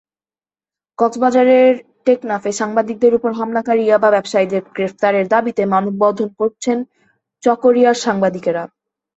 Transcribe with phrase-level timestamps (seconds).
[0.99, 1.73] কক্সবাজারের
[2.05, 6.77] টেকনাফে সাংবাদিকদের ওপর হামলাকারী ইয়াবা ব্যবসায়ীদের গ্রেপ্তারের দাবিতে মানববন্ধন করেছেন
[7.43, 8.63] চকরিয়ার সাংবাদিকেরা।